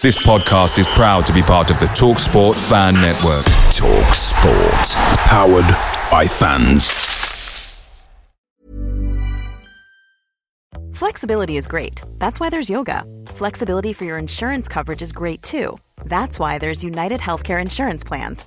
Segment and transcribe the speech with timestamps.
[0.00, 3.44] This podcast is proud to be part of the TalkSport Fan Network.
[3.74, 4.94] TalkSport.
[5.26, 5.66] Powered
[6.08, 8.08] by fans.
[10.92, 12.00] Flexibility is great.
[12.18, 13.02] That's why there's yoga.
[13.26, 15.76] Flexibility for your insurance coverage is great too.
[16.04, 18.46] That's why there's United Healthcare Insurance Plans.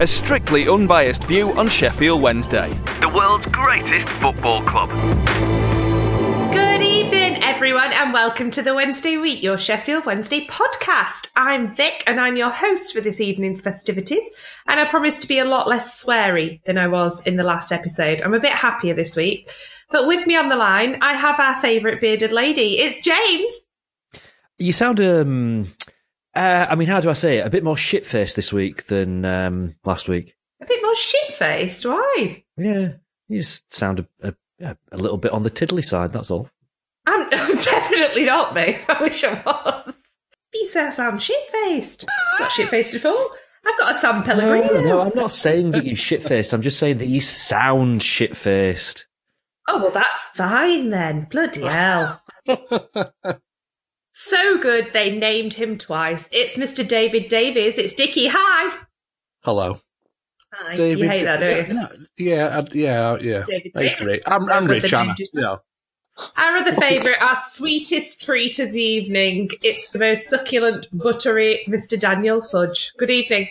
[0.00, 4.88] a strictly unbiased view on Sheffield Wednesday, the world's greatest football club.
[6.54, 11.30] Good evening, everyone, and welcome to the Wednesday Week, your Sheffield Wednesday podcast.
[11.36, 14.26] I'm Vic, and I'm your host for this evening's festivities.
[14.66, 17.70] And I promise to be a lot less sweary than I was in the last
[17.70, 18.22] episode.
[18.22, 19.50] I'm a bit happier this week.
[19.90, 22.78] But with me on the line, I have our favourite bearded lady.
[22.78, 23.66] It's James.
[24.56, 25.74] You sound, um,
[26.34, 27.46] uh, I mean, how do I say it?
[27.46, 30.36] A bit more shit faced this week than um, last week.
[30.60, 31.86] A bit more shit faced.
[31.86, 32.44] Why?
[32.56, 32.92] Yeah,
[33.28, 36.12] you just sound a, a, a little bit on the tiddly side.
[36.12, 36.48] That's all.
[37.06, 38.80] I'm, I'm definitely not, babe.
[38.88, 40.02] I wish I was.
[40.52, 42.06] You say I sound shit faced.
[42.38, 43.30] Not shit faced at all.
[43.66, 44.74] I've got a San Pellegrino.
[44.74, 46.52] No, no, I'm not saying that you're shit faced.
[46.52, 49.06] I'm just saying that you sound shit faced.
[49.68, 51.26] Oh, well, that's fine then.
[51.30, 52.22] Bloody hell.
[54.12, 56.28] so good they named him twice.
[56.32, 56.86] It's Mr.
[56.86, 57.78] David Davies.
[57.78, 58.28] It's Dicky.
[58.28, 58.78] Hi.
[59.42, 59.78] Hello.
[60.52, 60.74] Hi.
[60.74, 62.06] you hate that, don't you?
[62.18, 63.44] Yeah, yeah, uh, yeah, yeah.
[63.46, 64.00] David Thanks, Davies.
[64.00, 64.22] Rick.
[64.26, 65.14] I'm, I'm I've Rich, the Anna.
[65.18, 65.56] name Yeah.
[66.36, 69.48] Our other favourite, our sweetest treat of the evening.
[69.62, 71.98] It's the most succulent, buttery Mr.
[71.98, 72.92] Daniel Fudge.
[72.98, 73.48] Good evening.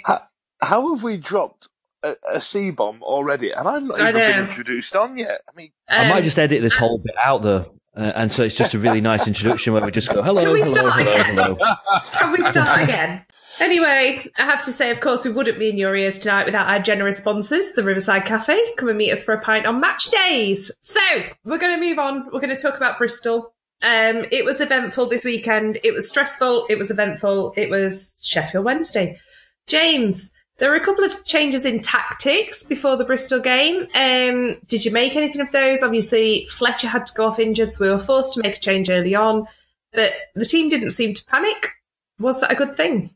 [0.62, 1.69] How have we dropped
[2.03, 3.52] a, a C bomb already?
[3.52, 5.42] And I've not even been introduced on yet.
[5.50, 7.74] I mean, I might Um, just edit this whole bit out though.
[7.96, 10.54] Uh, and so it's just a really nice introduction where we just go, hello, Can
[10.54, 11.38] we hello, start hello, again?
[11.38, 11.58] hello.
[12.14, 13.26] Can we start again?
[13.60, 16.70] Anyway, I have to say, of course, we wouldn't be in your ears tonight without
[16.70, 18.58] our generous sponsors, the Riverside Cafe.
[18.78, 20.72] Come and meet us for a pint on match days.
[20.82, 21.00] So,
[21.44, 22.26] we're going to move on.
[22.32, 23.54] We're going to talk about Bristol.
[23.82, 25.80] Um, it was eventful this weekend.
[25.84, 26.68] It was stressful.
[26.70, 27.54] It was eventful.
[27.58, 29.18] It was Sheffield Wednesday.
[29.68, 33.88] James, there were a couple of changes in tactics before the Bristol game.
[33.96, 35.81] Um, did you make anything of those?
[35.81, 38.90] Obviously, Fletcher had to go off injured, so we were forced to make a change
[38.90, 39.48] early on.
[39.94, 41.72] But the team didn't seem to panic.
[42.19, 43.16] Was that a good thing?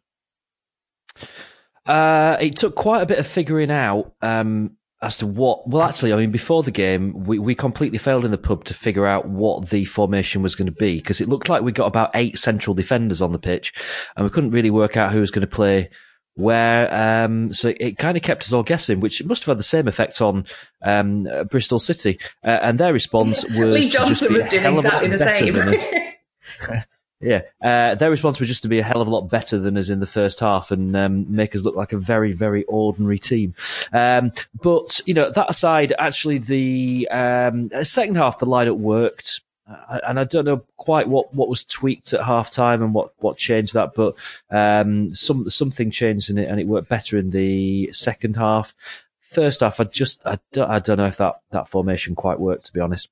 [1.85, 5.67] Uh, it took quite a bit of figuring out um, as to what.
[5.67, 8.73] Well, actually, I mean, before the game, we, we completely failed in the pub to
[8.73, 11.87] figure out what the formation was going to be because it looked like we got
[11.87, 13.73] about eight central defenders on the pitch,
[14.15, 15.89] and we couldn't really work out who was going to play
[16.35, 16.94] where.
[16.94, 19.88] Um, so it kind of kept us all guessing, which must have had the same
[19.88, 20.45] effect on
[20.81, 24.85] um, uh, Bristol City, uh, and their response was Lee Johnson was doing hell of
[24.85, 25.99] a lot exactly the better same.
[25.99, 26.83] than us.
[27.23, 29.77] Yeah, uh, their response was just to be a hell of a lot better than
[29.77, 33.17] us in the first half and um, make us look like a very, very ordinary
[33.17, 33.55] team.
[33.94, 40.19] Um, but you know, that aside, actually, the um, second half the lineup worked, and
[40.19, 43.74] I don't know quite what, what was tweaked at half time and what, what changed
[43.74, 44.16] that, but
[44.50, 48.75] um, some something changed in it, and it worked better in the second half.
[49.19, 52.65] First half, I just I don't, I don't know if that that formation quite worked,
[52.68, 53.10] to be honest.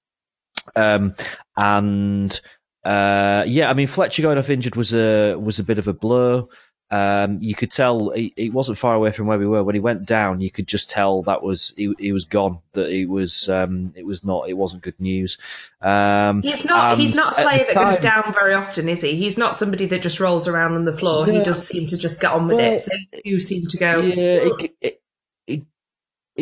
[0.76, 1.16] Um,
[1.56, 2.40] and
[2.84, 5.94] uh, yeah, I mean Fletcher going off injured was a was a bit of a
[5.94, 6.50] blow.
[6.92, 9.80] Um, you could tell he, he wasn't far away from where we were when he
[9.80, 10.42] went down.
[10.42, 12.60] You could just tell that was he, he was gone.
[12.74, 15.38] That it was um, it was not it wasn't good news.
[15.82, 17.00] Um, He's not.
[17.00, 19.16] he's not a player that goes down very often, is he?
[19.16, 21.26] He's not somebody that just rolls around on the floor.
[21.26, 22.80] He does seem to just get on with Well, it.
[22.80, 22.92] So
[23.24, 24.02] you seem to go.
[24.02, 25.01] Yeah, it, it,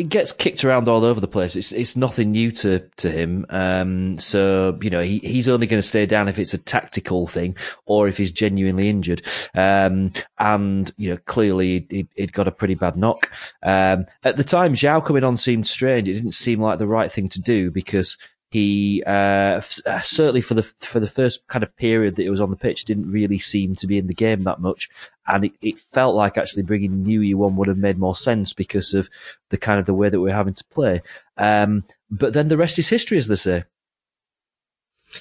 [0.00, 1.56] it, gets kicked around all over the place.
[1.56, 3.46] It's it's nothing new to to him.
[3.50, 7.26] Um, so you know he he's only going to stay down if it's a tactical
[7.26, 7.56] thing
[7.86, 9.22] or if he's genuinely injured.
[9.54, 13.30] Um, and you know clearly it it got a pretty bad knock.
[13.62, 16.08] Um, at the time, João coming on seemed strange.
[16.08, 18.16] It didn't seem like the right thing to do because
[18.50, 22.30] he uh, f- uh, certainly for the for the first kind of period that he
[22.30, 24.88] was on the pitch didn't really seem to be in the game that much,
[25.26, 28.92] and it, it felt like actually bringing Nuhiu on would have made more sense because
[28.92, 29.08] of
[29.50, 31.00] the kind of the way that we we're having to play.
[31.36, 33.64] Um, but then the rest is history, as they say.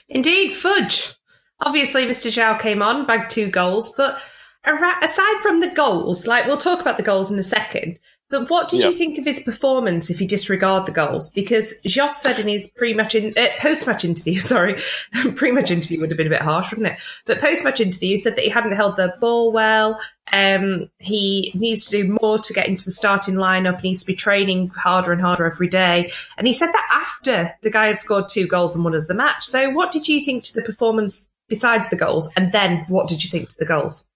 [0.07, 1.13] Indeed, fudge.
[1.61, 2.31] Obviously, Mr.
[2.31, 4.19] João came on, bagged two goals, but
[4.65, 7.99] aside from the goals, like we'll talk about the goals in a second,
[8.29, 8.87] but what did Yeah.
[8.87, 11.29] you think of his performance if you disregard the goals?
[11.31, 14.81] Because Jos said in his pre-match, in, uh, post-match interview, sorry,
[15.35, 16.99] pre-match interview would have been a bit harsh, wouldn't it?
[17.25, 19.99] But post-match interview, he said that he hadn't held the ball well.
[20.31, 23.81] Um, he needs to do more to get into the starting lineup.
[23.81, 26.11] He needs to be training harder and harder every day.
[26.37, 29.15] And he said that after the guy had scored two goals and won us the
[29.15, 29.43] match.
[29.45, 32.29] So what did you think to the performance besides the goals?
[32.37, 34.08] And then what did you think to the goals?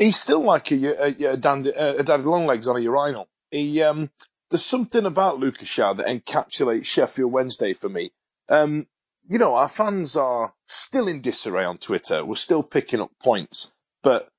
[0.00, 3.28] He's still like a, a, a, dandy, a daddy long legs on a urinal.
[3.50, 4.10] He, um,
[4.48, 8.10] there's something about Lucas that encapsulates Sheffield Wednesday for me.
[8.48, 8.86] Um,
[9.28, 12.24] you know, our fans are still in disarray on Twitter.
[12.24, 14.30] We're still picking up points, but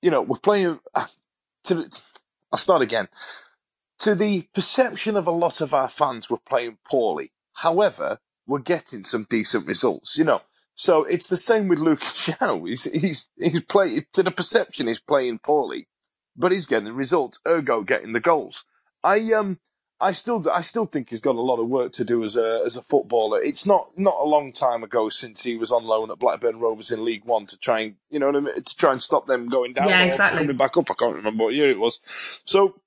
[0.00, 0.78] you know, we're playing.
[0.94, 1.06] Uh,
[1.64, 1.90] to,
[2.52, 3.08] I'll start again.
[3.98, 7.32] To the perception of a lot of our fans, we're playing poorly.
[7.54, 10.16] However, we're getting some decent results.
[10.16, 10.42] You know,
[10.74, 12.68] so it's the same with Lucas João.
[12.68, 15.88] He's he's he's playing to the perception he's playing poorly,
[16.36, 17.38] but he's getting the results.
[17.46, 18.64] Ergo, getting the goals.
[19.02, 19.58] I um
[20.00, 22.62] I still I still think he's got a lot of work to do as a
[22.66, 23.40] as a footballer.
[23.40, 26.90] It's not not a long time ago since he was on loan at Blackburn Rovers
[26.90, 29.26] in League One to try and you know what I mean to try and stop
[29.26, 29.88] them going down.
[29.88, 30.40] Yeah, exactly.
[30.40, 32.00] Coming back up, I can't remember what year it was.
[32.44, 32.80] So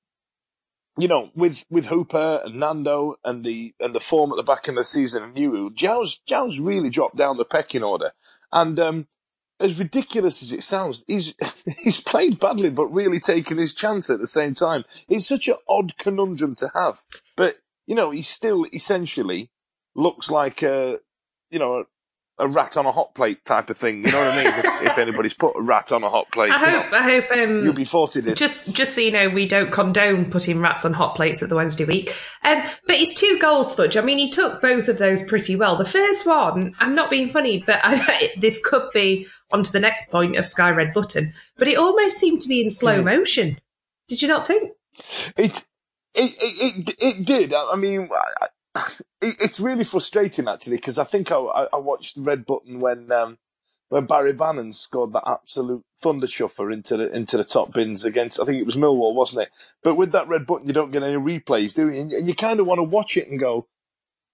[0.98, 4.68] you know, with with Hooper and Nando and the and the form at the back
[4.68, 8.12] end of the season and New Jow's Jow's really dropped down the pecking order.
[8.52, 9.08] And um,
[9.60, 11.34] as ridiculous as it sounds, he's
[11.84, 14.86] he's played badly, but really taken his chance at the same time.
[15.08, 17.02] It's such an odd conundrum to have.
[17.36, 19.52] But you know, he still essentially
[19.96, 21.00] looks like a
[21.52, 21.86] you know
[22.40, 24.06] a, rat on a hot plate type of thing.
[24.06, 24.54] You know what I mean?
[24.54, 27.32] if, if anybody's put a rat on a hot plate, I hope, know, I hope,
[27.32, 28.36] um, you'll be forted in.
[28.36, 31.56] Just, just so you know, we don't condone putting rats on hot plates at the
[31.56, 32.16] Wednesday week.
[32.44, 33.98] Um, but his two goals, Fudge.
[33.98, 35.76] I mean, he took both of those pretty well.
[35.76, 40.10] The first one, I'm not being funny, but I, this could be onto the next
[40.10, 41.34] point of Sky Red Button.
[41.58, 43.60] But it almost seemed to be in slow motion.
[44.08, 44.72] Did you not think?
[45.36, 45.66] It,
[46.14, 47.54] it, it, it, it did.
[47.54, 48.10] I mean,
[48.42, 48.48] I-
[49.22, 51.38] it's really frustrating actually because I think I,
[51.74, 53.38] I watched Red Button when um,
[53.90, 58.40] when Barry Bannan scored that absolute thunder chuffer into the into the top bins against
[58.40, 59.50] I think it was Millwall, wasn't it?
[59.84, 62.02] But with that Red Button, you don't get any replays, do you?
[62.02, 63.68] And you kind of want to watch it and go,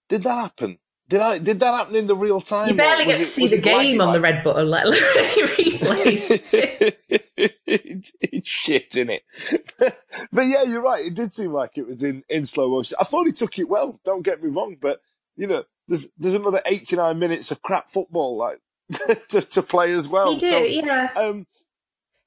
[0.10, 0.80] "Did that happen?
[1.10, 1.38] Did I?
[1.38, 2.70] Did that happen in the real time?
[2.70, 4.98] You barely get to it- see was the game on the Red Button, let alone
[5.18, 6.94] any replays.
[7.66, 9.20] it's, it's shit, innit?
[10.32, 11.06] but yeah, you're right.
[11.06, 12.98] It did seem like it was in, in slow motion.
[13.00, 14.00] I thought he took it well.
[14.06, 15.02] Don't get me wrong, but
[15.36, 18.60] you know, there's there's another 89 minutes of crap football like
[19.30, 20.34] to, to play as well.
[20.34, 20.52] he did,
[20.84, 21.10] So, yeah.
[21.16, 21.48] um,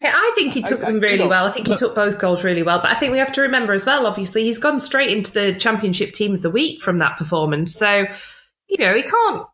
[0.03, 1.47] Yeah, I think he took I- them really well.
[1.47, 2.81] I think he took both goals really well.
[2.81, 5.55] But I think we have to remember as well, obviously, he's gone straight into the
[5.55, 7.75] championship team of the week from that performance.
[7.75, 8.05] So,
[8.69, 9.47] you know, he can't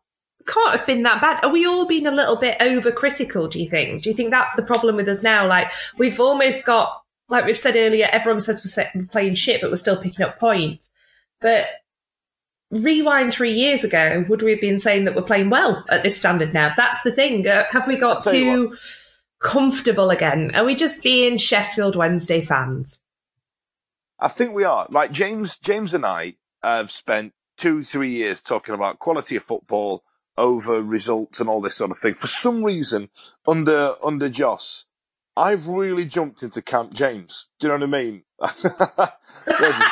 [0.45, 1.43] can't have been that bad.
[1.43, 4.03] Are we all being a little bit overcritical, do you think?
[4.03, 5.47] Do you think that's the problem with us now?
[5.47, 8.61] Like we've almost got like we've said earlier, everyone says
[8.95, 10.89] we're playing shit, but we're still picking up points.
[11.41, 11.65] But
[12.69, 16.17] rewind three years ago, would we have been saying that we're playing well at this
[16.17, 16.73] standard now?
[16.75, 17.47] That's the thing.
[17.47, 18.75] Uh, have we got too
[19.39, 20.51] comfortable again?
[20.55, 23.03] Are we just being Sheffield Wednesday fans?
[24.19, 24.87] I think we are.
[24.89, 30.03] Like James, James and I have spent two, three years talking about quality of football
[30.37, 32.15] over results and all this sort of thing.
[32.15, 33.09] For some reason,
[33.47, 34.85] under under Jos,
[35.37, 37.49] I've really jumped into Camp James.
[37.59, 38.23] Do you know what I mean?
[38.39, 39.13] there's, a,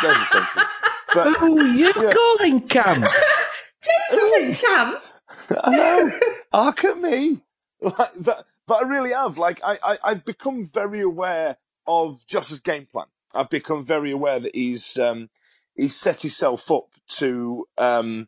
[0.02, 0.72] there's a sentence.
[1.14, 2.14] But Oh, you Yeah.
[2.14, 3.06] calling Camp?
[3.84, 4.98] James isn't Cam.
[5.64, 6.12] I know.
[6.54, 7.42] Hark at me.
[7.82, 9.38] Like, but, but I really have.
[9.40, 13.08] Like, I, I, I've become very aware of Jos's game plan.
[13.34, 15.30] I've become very aware that he's, um,
[15.76, 18.28] he's set himself up to, um,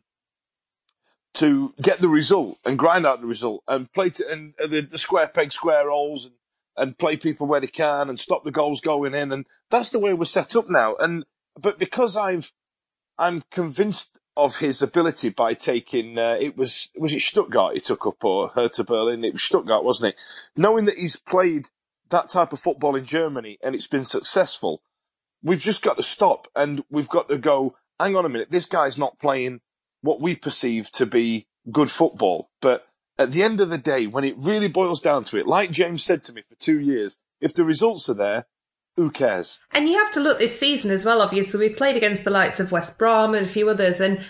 [1.34, 4.80] to get the result and grind out the result and play to, and uh, the,
[4.82, 6.34] the square peg, square holes and,
[6.76, 9.32] and play people where they can and stop the goals going in.
[9.32, 10.94] And that's the way we're set up now.
[10.96, 11.24] And,
[11.60, 12.52] but because I've,
[13.18, 18.06] I'm convinced of his ability by taking uh, it was was it Stuttgart he took
[18.06, 20.20] up or Hertha Berlin it was Stuttgart wasn't it
[20.56, 21.68] knowing that he's played
[22.10, 24.82] that type of football in Germany and it's been successful
[25.44, 28.66] we've just got to stop and we've got to go, hang on a minute, this
[28.66, 29.60] guy's not playing
[30.00, 32.50] what we perceive to be good football.
[32.60, 32.86] But
[33.18, 36.02] at the end of the day, when it really boils down to it, like James
[36.02, 38.46] said to me for two years, if the results are there,
[38.96, 39.60] who cares?
[39.72, 41.68] And you have to look this season as well, obviously.
[41.68, 44.24] We've played against the likes of West Brom and a few others, and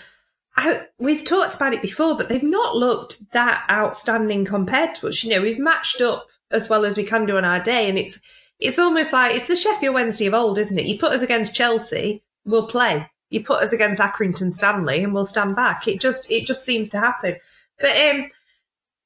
[0.57, 5.23] I, we've talked about it before, but they've not looked that outstanding compared to us.
[5.23, 7.97] You know, we've matched up as well as we can do on our day, and
[7.99, 8.21] it's
[8.59, 10.85] it's almost like it's the Sheffield Wednesday of old, isn't it?
[10.85, 13.09] You put us against Chelsea, we'll play.
[13.29, 15.87] You put us against Accrington Stanley, and we'll stand back.
[15.87, 17.35] It just it just seems to happen.
[17.79, 18.29] But um,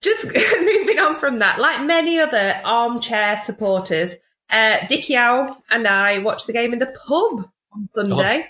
[0.01, 0.25] just
[0.59, 4.15] moving on from that, like many other armchair supporters,
[4.49, 8.47] uh, Dicky Owl and I watched the game in the pub on Sunday.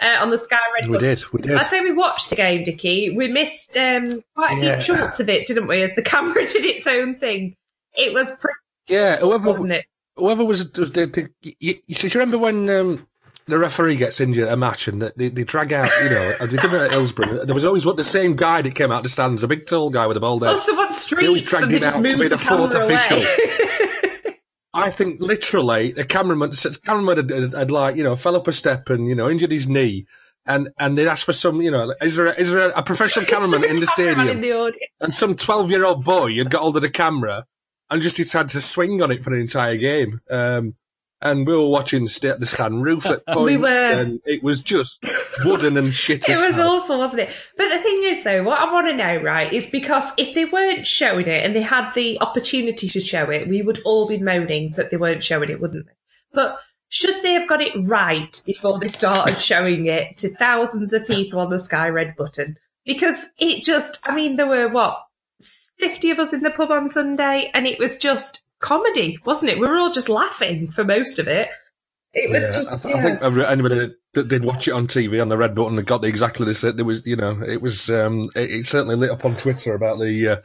[0.00, 1.54] Uh, on the Sky Red We did, we did.
[1.54, 3.10] I say we watched the game, Dicky.
[3.10, 4.80] We missed um, quite a few Yeah.
[4.80, 5.80] chunks of it, didn't we?
[5.82, 7.54] As the camera did its own thing.
[7.96, 8.56] It was pretty,
[8.88, 9.84] Yeah, whoever wasn't it?
[10.16, 13.06] Whoever was, the, the, you, you, you remember when um,
[13.46, 16.56] the referee gets injured at a match and they, they drag out, you know, they
[16.56, 17.44] did it at Hillsborough.
[17.44, 19.66] There was always what the same guy that came out of the stands, a big
[19.66, 20.54] tall guy with a bald head.
[20.54, 20.88] Oh, someone
[21.20, 23.22] They always dragged him out to be the, the fourth official.
[24.74, 28.48] I think literally the cameraman, the cameraman had, had, had like, you know, fell up
[28.48, 30.06] a step and, you know, injured his knee.
[30.46, 32.82] And, and they'd asked for some, you know, is there a, is there a, a
[32.82, 34.28] professional cameraman in the Cameraman stadium?
[34.28, 37.44] in the and some 12 year old boy had got hold of the camera
[37.92, 40.20] and just decided to swing on it for an entire game.
[40.30, 40.74] Um,
[41.20, 43.68] and we were watching at the stand roof at points, We were.
[43.68, 45.04] and it was just
[45.44, 46.68] wooden and shit It as was hell.
[46.80, 47.36] awful, wasn't it?
[47.56, 50.46] But the thing is, though, what I want to know, right, is because if they
[50.46, 54.18] weren't showing it and they had the opportunity to show it, we would all be
[54.18, 55.92] moaning that they weren't showing it, wouldn't they?
[56.32, 56.56] But
[56.88, 61.38] should they have got it right before they started showing it to thousands of people
[61.40, 62.56] on the Sky Red button?
[62.84, 65.00] Because it just, I mean, there were what,
[65.78, 69.58] 50 of us in the pub on Sunday, and it was just comedy, wasn't it?
[69.58, 71.48] We were all just laughing for most of it.
[72.14, 73.00] It was Yeah, just, I, th- yeah.
[73.00, 75.86] I think every- anybody that did watch it on TV on the red button and
[75.86, 76.76] got the exactly same.
[76.76, 79.98] There was, you know, it was, um, it, it certainly lit up on Twitter about
[79.98, 80.36] the, uh,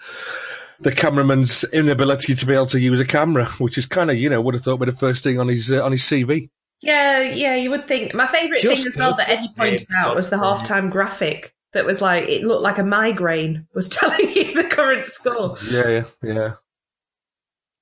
[0.80, 4.30] the cameraman's inability to be able to use a camera, which is kind of, you
[4.30, 6.50] know, would have thought would be the first thing on his, uh, on his CV.
[6.82, 8.13] Yeah, yeah, you would think.
[8.13, 12.01] My favourite thing as well that Eddie pointed out was the halftime graphic that was
[12.01, 15.57] like, it looked like a migraine was telling you the current score.
[15.69, 16.50] Yeah, yeah, yeah.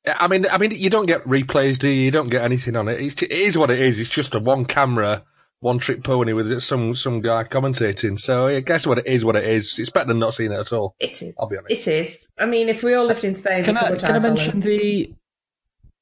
[0.05, 2.03] Yeah, I mean, I mean, you don't get replays, do you?
[2.03, 3.01] You don't get anything on it.
[3.01, 3.99] It's, it is what it is.
[3.99, 5.23] It's just a one camera,
[5.61, 8.19] one trick pony with some some guy commentating.
[8.19, 9.79] So I guess what it is, what it is.
[9.79, 10.95] It's better than not seeing it at all.
[10.99, 11.33] It is.
[11.39, 11.87] I'll be honest.
[11.87, 12.29] It is.
[12.37, 15.11] I mean, if we all lived in Spain, Can I could can I mention the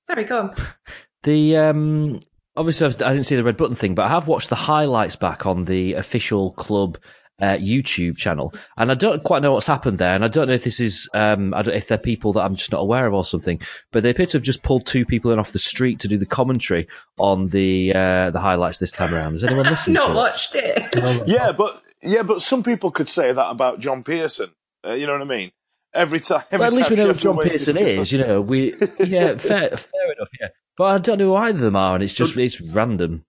[0.08, 0.56] Sorry, go on.
[1.24, 2.22] the um
[2.58, 5.46] obviously I didn't see the red button thing, but I have watched the highlights back
[5.46, 6.98] on the official club
[7.42, 10.54] uh, YouTube channel, and I don't quite know what's happened there, and I don't know
[10.54, 13.14] if this is um I don't, if they're people that I'm just not aware of
[13.14, 13.60] or something,
[13.92, 16.18] but they appear to have just pulled two people in off the street to do
[16.18, 16.88] the commentary
[17.18, 19.34] on the uh, the highlights this time around.
[19.34, 20.16] Has anyone listened Not to it?
[20.16, 21.28] watched it.
[21.28, 24.52] Yeah, but yeah, but some people could say that about John Pearson.
[24.86, 25.52] Uh, you know what I mean?
[25.94, 26.44] Every time.
[26.52, 28.12] Every Well, at least we know who John Wednesday Pearson is.
[28.12, 30.30] You know, we yeah, fair fair enough.
[30.40, 30.48] Yeah,
[30.78, 33.26] but I don't know who either of them are, and it's just it's random.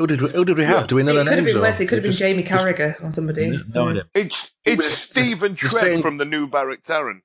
[0.00, 0.86] Who did we, who did we have?
[0.86, 1.54] Do we know it their could have names?
[1.54, 3.60] been or- It could have been just- Jamie just- Carragher or somebody.
[3.74, 4.04] No idea.
[4.14, 7.22] It's it's Stephen the Trent same- from the new Barrack Tarrant.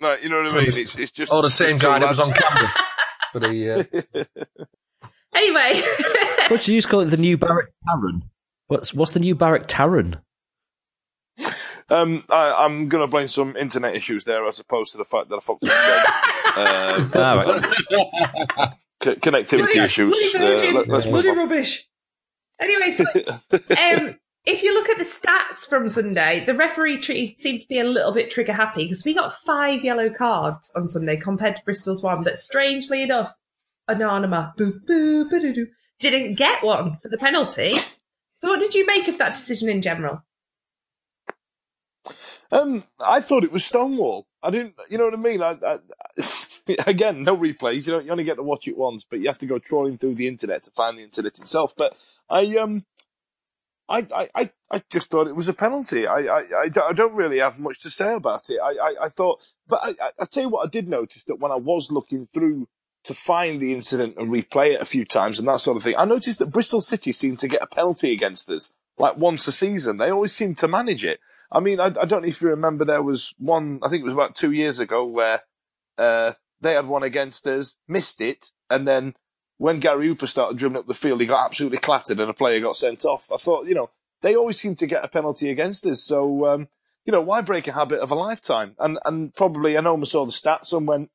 [0.00, 0.68] Right, you know what I mean?
[0.68, 2.40] It's, it's just Oh, the same guy that was on lads.
[2.40, 2.72] camera.
[3.32, 4.24] For the, uh,
[5.34, 5.82] Anyway,
[6.48, 7.06] What do you used to call it?
[7.06, 8.22] The new Barrack Taran.
[8.68, 10.20] What's what's the new Barrack Taran?
[11.90, 15.28] Um, I, I'm going to blame some internet issues there as opposed to the fact
[15.28, 15.70] that I fucked up.
[16.56, 18.72] uh, Ah, right.
[19.02, 20.32] c- connectivity Bloody- issues.
[20.32, 21.36] bloody Uh, virgin, let, us move bloody on.
[21.38, 21.88] rubbish.
[22.60, 22.96] Anyway,
[23.52, 27.84] um, if you look at the stats from Sunday, the referee seemed to be a
[27.84, 32.02] little bit trigger happy because we got five yellow cards on Sunday compared to Bristol's
[32.02, 32.22] one.
[32.22, 33.34] But strangely enough,
[33.88, 35.66] Anonima boo, boo, ba-doo-doo,
[35.98, 37.76] didn't get one for the penalty.
[38.36, 40.22] So, what did you make of that decision in general?
[42.52, 44.26] Um, I thought it was Stonewall.
[44.42, 45.42] I didn't, you know what I mean?
[45.42, 45.78] I, I,
[46.86, 47.86] again, no replays.
[47.86, 49.98] You know, you only get to watch it once, but you have to go trawling
[49.98, 51.74] through the internet to find the internet itself.
[51.76, 51.96] But
[52.28, 52.84] I, um,
[53.88, 56.06] I, I, I, just thought it was a penalty.
[56.06, 58.58] I, I, I don't- really have much to say about it.
[58.62, 61.52] I, I, I thought, but I, I tell you what, I did notice that when
[61.52, 62.68] I was looking through
[63.04, 65.94] to find the incident and replay it a few times and that sort of thing,
[65.98, 69.52] I noticed that Bristol City seemed to get a penalty against us like once a
[69.52, 69.98] season.
[69.98, 71.20] They always seem to manage it.
[71.52, 74.06] I mean, I, I don't know if you remember, there was one, I think it
[74.06, 75.42] was about two years ago, where
[75.98, 79.14] uh, they had one against us, missed it, and then
[79.58, 82.60] when Gary Hooper started dribbling up the field, he got absolutely clattered and a player
[82.60, 83.30] got sent off.
[83.32, 83.90] I thought, you know,
[84.22, 86.02] they always seem to get a penalty against us.
[86.02, 86.68] So, um,
[87.04, 88.74] you know, why break a habit of a lifetime?
[88.78, 91.10] And and probably Anoma saw the stats and went,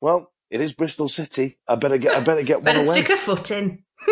[0.00, 1.58] well, it is Bristol City.
[1.68, 3.00] I better get I better get Better one away.
[3.02, 3.84] stick a foot in.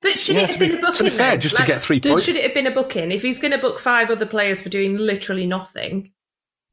[0.00, 0.94] but should Yeah, it have be- been a booking?
[0.94, 2.24] to be fair, just to get three points.
[2.24, 3.10] Should it have been a booking?
[3.10, 6.12] If he's going to book five other players for doing literally nothing,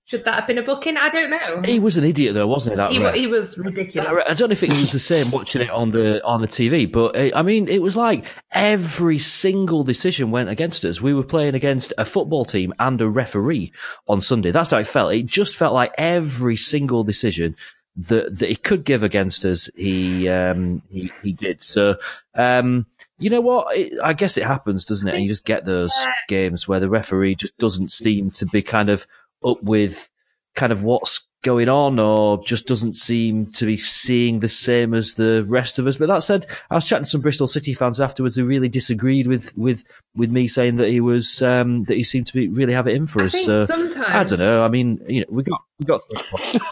[0.08, 0.98] should that have been a booking?
[0.98, 1.62] I don't know.
[1.64, 2.78] He was an idiot, though, wasn't he?
[2.78, 4.08] That He, wa- he was ridiculous.
[4.28, 6.90] I don't know if it was the same watching it on the on the TV,
[6.92, 11.02] but uh, I mean, it was like every single decision went against us.
[11.02, 13.72] We were playing against a football team and a referee
[14.08, 14.52] on Sunday.
[14.52, 15.14] That's how it felt.
[15.14, 17.56] It just felt like every single decision
[17.96, 21.64] that that he could give against us, he um, he he did.
[21.64, 21.98] So.
[22.36, 22.86] Um,
[23.18, 23.78] you know what?
[23.78, 25.14] It, I guess it happens, doesn't it?
[25.14, 25.94] And you just get those
[26.28, 29.08] games where the referee just doesn't seem to be kind of
[29.46, 30.10] up with
[30.56, 35.14] kind of what's going on or just doesn't seem to be seeing the same as
[35.14, 35.96] the rest of us.
[35.98, 39.28] But that said, I was chatting to some Bristol City fans afterwards who really disagreed
[39.28, 39.84] with, with,
[40.16, 42.96] with me saying that he was, um, that he seemed to be really have it
[42.96, 43.34] in for I us.
[43.34, 44.64] think So, sometimes- I don't know.
[44.64, 46.02] I mean, you know, we got, we got,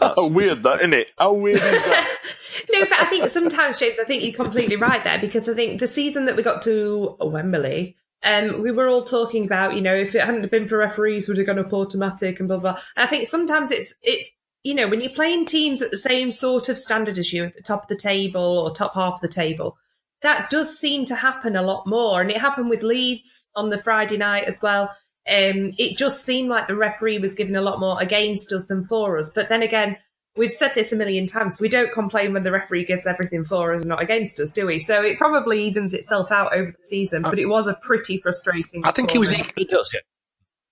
[0.00, 1.12] How weird that, isn't it?
[1.18, 2.18] How weird is that?
[2.72, 5.78] no, but I think sometimes, James, I think you're completely right there because I think
[5.78, 9.94] the season that we got to Wembley, um, we were all talking about, you know,
[9.94, 12.78] if it hadn't been for referees, would have gone up automatic and blah blah.
[12.96, 14.30] And I think sometimes it's it's
[14.62, 17.54] you know when you're playing teams at the same sort of standard as you at
[17.54, 19.76] the top of the table or top half of the table,
[20.22, 23.78] that does seem to happen a lot more, and it happened with Leeds on the
[23.78, 24.84] Friday night as well.
[25.26, 28.84] Um, it just seemed like the referee was giving a lot more against us than
[28.84, 29.30] for us.
[29.34, 29.96] But then again,
[30.36, 31.60] we've said this a million times.
[31.60, 34.66] We don't complain when the referee gives everything for us and not against us, do
[34.66, 34.78] we?
[34.80, 37.22] So it probably evens itself out over the season.
[37.22, 38.84] But it was a pretty frustrating.
[38.84, 39.28] I think he was.
[39.30, 39.50] performance.
[39.58, 40.00] equally-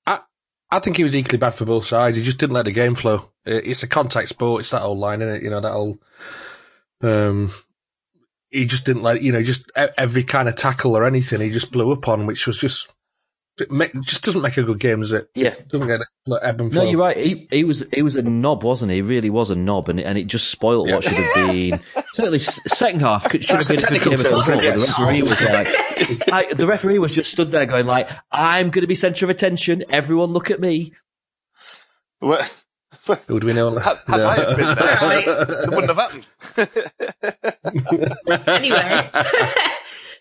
[0.07, 0.19] I,
[0.71, 2.17] I think he was equally bad for both sides.
[2.17, 3.17] He just didn't let the game flow.
[3.47, 4.61] Uh, It's a contact sport.
[4.61, 5.43] It's that old line, isn't it?
[5.43, 5.99] You know that old.
[7.03, 7.51] Um,
[8.51, 11.41] he just didn't let you know just e- every kind of tackle or anything.
[11.41, 12.89] He just blew up on, which was just
[13.61, 15.29] it make, just doesn't make a good game, does it?
[15.35, 15.55] Yeah.
[15.69, 17.17] doesn't get like, ebb and No, you're right.
[17.17, 18.97] He, he was he was a knob, wasn't he?
[18.97, 21.79] He really was a knob, and and it just spoilt what should have been.
[22.15, 24.43] Certainly, second half should That's have been a 50 game of technical football.
[24.43, 24.99] term, The yes.
[24.99, 28.87] referee was like, I, the referee was just stood there going like, "I'm going to
[28.87, 29.85] be centre of attention.
[29.91, 30.93] Everyone, look at me."
[32.21, 32.47] Well,
[33.27, 33.77] Who do we know?
[33.79, 36.29] had, had I have been there, it wouldn't have happened.
[38.49, 39.69] anyway.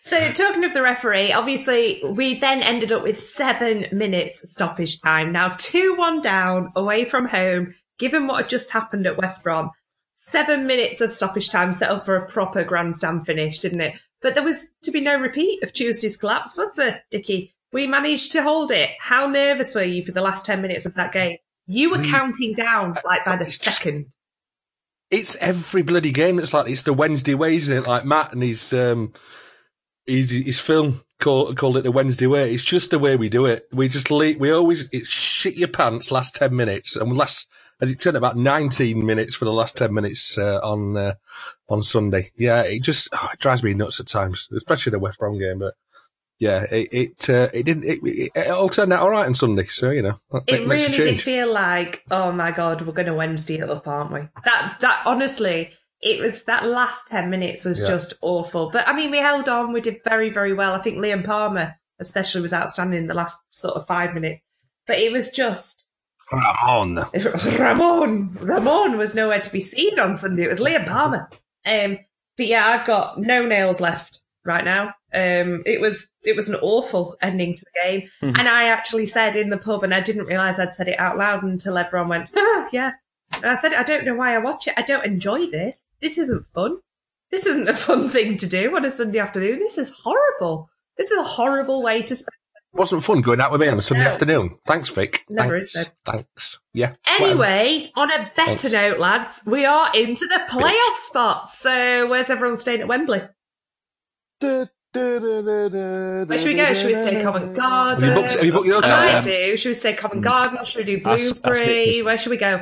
[0.04, 5.32] So talking of the referee, obviously we then ended up with seven minutes stoppage time.
[5.32, 7.76] Now two one down away from home.
[8.00, 9.70] Given what had just happened at West Brom,
[10.16, 14.00] seven minutes of stoppage time set up for a proper grandstand finish, didn't it?
[14.24, 17.54] But there was to be no repeat of Tuesday's collapse, was there, Dicky?
[17.72, 18.90] We managed to hold it.
[19.00, 21.38] How nervous were you for the last ten minutes of that game?
[21.68, 24.08] You were counting down like by the second.
[25.12, 26.40] It's every bloody game.
[26.40, 27.88] It's like it's the Wednesday way, isn't it?
[27.88, 29.14] Like Matt and his um,
[30.06, 32.54] his his film called called it the Wednesday way.
[32.54, 33.68] It's just the way we do it.
[33.72, 37.92] We just leave, we always it's shit your pants last ten minutes, and last as
[37.92, 41.14] it turned about nineteen minutes for the last ten minutes uh, on uh,
[41.70, 42.32] on Sunday.
[42.36, 45.60] Yeah, it just oh, it drives me nuts at times, especially the West Brom game.
[45.60, 45.76] But
[46.40, 49.36] yeah, it it uh, it didn't it, it, it all turned out all right on
[49.36, 49.66] Sunday.
[49.66, 53.60] So you know, It really did feel like, oh my god, we're going to Wednesday
[53.60, 54.22] it up, aren't we?
[54.44, 57.88] That that honestly, it was that last ten minutes was Yeah.
[57.88, 58.70] just awful.
[58.72, 59.74] But I mean, we held on.
[59.74, 60.74] We did very very well.
[60.74, 64.42] I think Liam Palmer especially was outstanding in the last sort of five minutes.
[64.88, 65.86] But it was just
[66.32, 67.00] Ramon.
[67.60, 68.34] Ramon.
[68.42, 70.44] Ramon was nowhere to be seen on Sunday.
[70.44, 71.30] It was Liam Palmer.
[71.66, 72.00] Um,
[72.38, 74.94] but yeah, I've got no nails left right now.
[75.14, 79.36] Um, it was it was an awful ending to the game, and I actually said
[79.36, 82.30] in the pub, and I didn't realise I'd said it out loud until everyone went,
[82.36, 82.92] ah, "Yeah."
[83.36, 84.74] And I said, "I don't know why I watch it.
[84.78, 85.88] I don't enjoy this.
[86.02, 86.78] This isn't fun.
[87.32, 89.60] This isn't a fun thing to do on a Sunday afternoon.
[89.60, 90.70] This is horrible.
[90.98, 92.36] This is a horrible way to spend."
[92.74, 94.12] It wasn't fun going out with me on a Sunday No.
[94.12, 94.58] afternoon.
[94.66, 95.26] Thanks, Vic.
[95.30, 95.76] Never Thanks.
[95.76, 96.60] is, Thanks.
[96.74, 96.94] Yeah.
[97.20, 97.44] whatever.
[97.44, 98.72] Anyway, on a better Thanks.
[98.72, 101.58] note, lads, we are into the playoff spots.
[101.58, 103.24] So, where's everyone staying at Wembley?
[104.40, 106.74] Where should we go?
[106.74, 108.04] Should we stay Covent Garden?
[108.04, 109.24] Have you booked- have you booked your I time?
[109.24, 109.58] do.
[109.58, 110.26] Should we stay Covent mm.
[110.26, 110.66] Garden?
[110.66, 112.02] Should we do Ask- ask Bloomsbury?
[112.02, 112.62] Where should we go?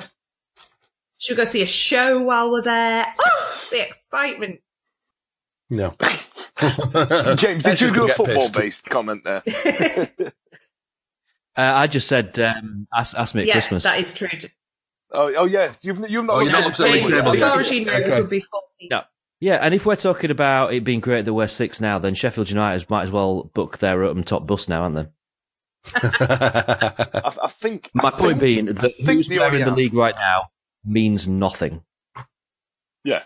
[1.19, 3.05] Should we go see a show while we're there?
[3.25, 4.61] Oh, the excitement.
[5.69, 5.93] No.
[7.35, 9.43] James, did you do a football based comment there?
[11.57, 13.83] Uh, I just said, um, ask, ask me at yeah, Christmas.
[13.83, 14.29] that is true.
[15.11, 17.09] Oh, oh yeah, you've you've not Oh, you've not looked looked at at the the
[17.09, 17.49] league table As yet.
[17.51, 18.17] far as you know, Okay.
[18.17, 18.87] it would be 14.
[18.89, 19.01] No.
[19.41, 22.49] Yeah, and if we're talking about it being great that we're six now, then Sheffield
[22.49, 25.07] United might as well book their Open top bus now, aren't they?
[25.95, 27.89] I, I think.
[27.93, 29.75] My I point think- being that think who's they there in the have.
[29.75, 30.51] league right now
[30.85, 31.83] means nothing.
[33.03, 33.23] Yeah,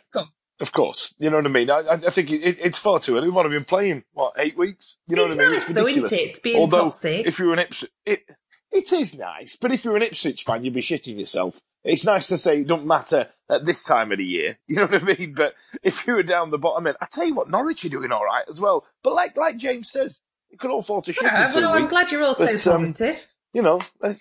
[0.59, 1.13] of course.
[1.17, 1.69] You know what I mean.
[1.69, 3.27] I, I I think it, it, it's far too early.
[3.27, 4.97] We've only been playing what eight weeks.
[5.07, 5.53] You know It's what I mean?
[5.55, 6.11] nice though, isn't ridiculous.
[6.29, 7.27] it, to be in Although, top six?
[7.27, 8.19] if you're an Ipswich, it,
[8.71, 9.55] it is nice.
[9.55, 11.61] But if you're an Ipswich fan, you'd be shitting yourself.
[11.83, 14.57] It's nice to say it don't matter at this time of the year.
[14.67, 15.33] You know what I mean?
[15.33, 18.11] But if you were down the bottom end, I tell you what, Norwich are doing
[18.11, 18.85] all right as well.
[19.03, 21.73] But like like James says, it could all fall to shit Yeah, in two well,
[21.73, 21.91] I'm weeks.
[21.91, 23.25] glad you're all so But, um, positive.
[23.53, 24.13] you know, uh,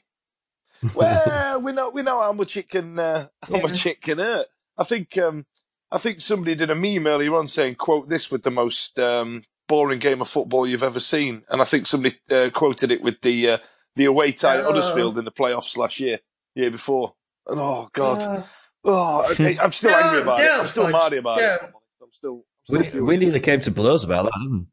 [0.95, 3.63] well, we know we know how much it can uh, how Yeah.
[3.63, 4.47] much it can hurt.
[4.77, 5.47] I think um,
[5.91, 9.43] I think somebody did a meme earlier on saying, "quote this with the most um,
[9.69, 13.21] boring game of football you've ever seen," and I think somebody uh, quoted it with
[13.21, 13.59] the uh,
[13.97, 14.69] the away tie at Oh.
[14.73, 16.19] Huddersfield in the playoffs last year,
[16.55, 17.15] year before.
[17.47, 18.47] And oh god,
[18.85, 19.25] Oh.
[19.29, 20.51] oh, I, I'm still Don't- angry about it.
[20.51, 21.61] I'm still Fudge, mad about it.
[21.63, 22.45] I'm still.
[22.71, 24.67] I'm still We, we nearly came to blows about that, didn't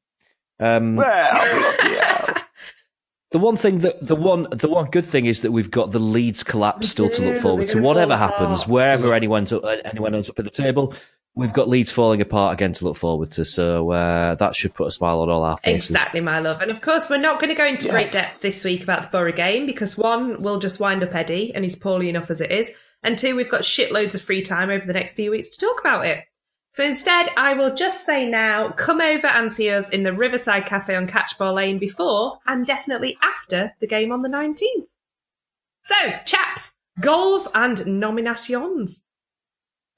[0.60, 0.66] we?
[0.66, 1.34] Um, Well,
[1.82, 2.19] bloody hell.
[3.32, 6.00] The one thing that the one the one good thing is that we've got the
[6.00, 7.80] Leeds collapse still to look forward to.
[7.80, 10.96] Whatever happens, wherever anyone to, anyone ends up at the table,
[11.36, 13.46] we've got Leeds falling apart again to look forward to.
[13.46, 15.92] So uh, that should put a smile on all our faces.
[15.92, 16.62] Exactly, my love.
[16.62, 19.08] And of course, we're not going to go into great depth this week about the
[19.10, 22.52] Borough game because one, we'll just wind up Eddie, and he's poorly enough as it
[22.52, 22.72] is.
[23.04, 25.80] And two, we've got shitloads of free time over the next few weeks to talk
[25.80, 26.26] about it.
[26.72, 30.68] So instead, I will just say now, come over and see us in the Riverside
[30.68, 34.88] Cafe on Catch Bar Lane before and definitely after the game on the 19th.
[35.82, 39.04] So, chaps, goals and nominations.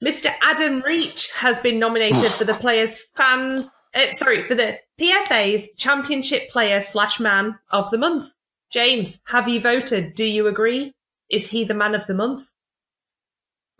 [0.02, 0.32] Mr.
[0.40, 6.50] Adam Reach has been nominated for the players fans, uh, sorry, for the PFA's Championship
[6.50, 8.32] Player slash Man of the Month.
[8.70, 10.14] James, have you voted?
[10.14, 10.94] Do you agree?
[11.28, 12.50] Is he the Man of the Month?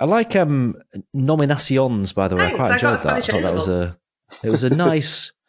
[0.02, 0.74] I like um
[1.14, 2.48] nominations by the way.
[2.48, 3.16] Thanks, I I quite got enjoyed that.
[3.16, 3.96] I Spanish thought that was A-level.
[4.42, 5.32] it was a nice.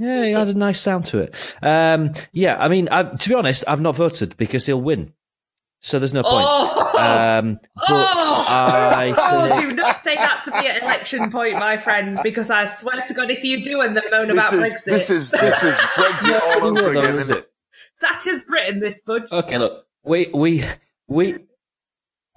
[0.00, 1.34] Yeah, it had a nice sound to it.
[1.60, 5.12] Um, yeah, I mean, I, to be honest, I've not voted because he'll win,
[5.80, 6.46] so there's no point.
[6.48, 6.92] Oh!
[6.96, 8.46] Um, but Oh!
[8.48, 12.66] I Oh, do not say that to me at election point, my friend, because I
[12.68, 15.30] swear to God, if you do and then moan This about is Brexit, this is
[15.32, 17.50] this is Brexit all over again, isn't it?
[18.00, 19.22] that is Britain, this bud.
[19.32, 20.64] okay, look, we we
[21.08, 21.38] we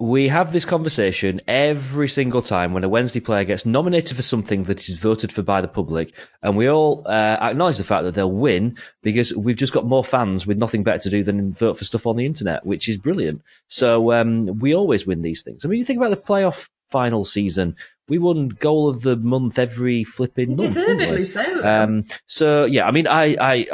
[0.02, 4.64] we have this conversation every single time when a Wednesday player gets nominated for something
[4.64, 6.12] that is voted for by the public,
[6.42, 10.02] and we all uh, acknowledge the fact that they'll win because we've just got more
[10.02, 12.96] fans with nothing better to do than vote for stuff on the internet, which is
[12.96, 13.42] brilliant.
[13.68, 15.64] So um, we always win these things.
[15.64, 17.76] I mean, you think about the playoff final season.
[18.08, 20.62] We won goal of the month every flipping month.
[20.62, 21.64] Deservedly so.
[21.64, 23.66] Um, so yeah, I mean, I, I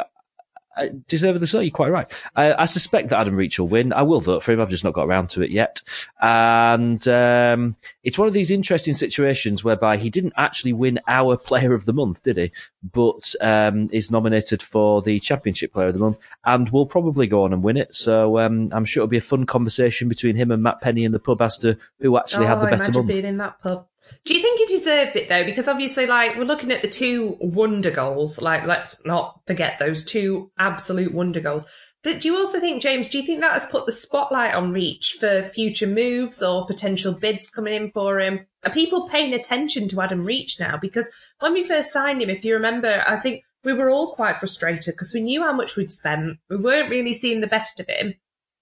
[1.07, 1.59] deservedly so.
[1.59, 2.11] You're quite right.
[2.35, 3.93] I, I suspect that Adam Reach will win.
[3.93, 4.61] I will vote for him.
[4.61, 5.81] I've just not got around to it yet.
[6.21, 11.73] And um, it's one of these interesting situations whereby he didn't actually win our Player
[11.73, 12.51] of the Month, did he?
[12.93, 17.43] But um, is nominated for the Championship Player of the Month, and will probably go
[17.43, 17.95] on and win it.
[17.95, 21.11] So um, I'm sure it'll be a fun conversation between him and Matt Penney in
[21.11, 23.07] the pub as to who actually had the Oh, better month.
[23.07, 23.85] being in that pub.
[24.25, 25.43] Do you think he deserves it though?
[25.43, 28.41] Because obviously, like we're looking at the two wonder goals.
[28.41, 31.65] Like, let's not forget those two absolute wonder goals.
[32.01, 33.09] But do you also think, James?
[33.09, 37.13] Do you think that has put the spotlight on Reach for future moves or potential
[37.13, 38.45] bids coming in for him?
[38.63, 40.77] Are people paying attention to Adam Reach now?
[40.77, 44.37] Because when we first signed him, if you remember, I think we were all quite
[44.37, 46.37] frustrated because we knew how much we'd spent.
[46.49, 48.13] We weren't really seeing the best of him.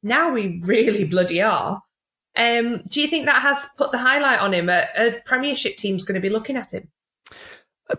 [0.01, 1.83] Now we really bloody are.
[2.37, 4.69] Um, do you think that has put the highlight on him?
[4.69, 6.89] A, a Premiership team's going to be looking at him.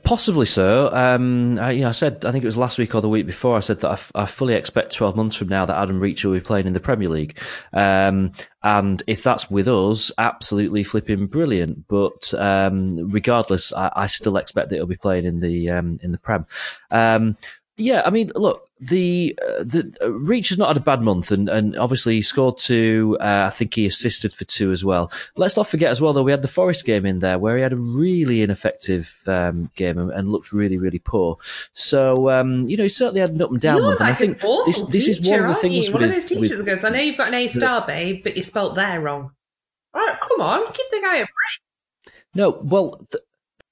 [0.03, 0.93] Possibly so.
[0.93, 3.25] Um, I, you know, I said I think it was last week or the week
[3.25, 3.57] before.
[3.57, 6.23] I said that I, f- I fully expect twelve months from now that Adam Reach
[6.27, 7.39] will be playing in the Premier League,
[7.73, 11.89] um, and if that's with us, absolutely flipping brilliant.
[11.89, 16.13] But um, regardless, I, I still expect that he'll be playing in the um, in
[16.13, 16.45] the Prem.
[17.81, 21.31] Yeah, I mean, look, the uh, the uh, Reach has not had a bad month,
[21.31, 23.17] and, and obviously he scored two.
[23.21, 25.13] Uh, I think he assisted for two as well.
[25.37, 27.63] Let's not forget as well, though, we had the Forest game in there where he
[27.63, 31.37] had a really ineffective um, game and, and looked really, really poor.
[31.73, 34.17] So um, you know, he certainly had an up and down You're month, like and
[34.17, 35.81] I think this this is teacher, one of the things you?
[35.81, 38.25] with, One of those teachers with goes, "I know you've got an A star, babe,
[38.25, 39.31] but you spelt there wrong."
[39.95, 42.15] All right, come on, give the guy a break.
[42.35, 43.23] No, well, th-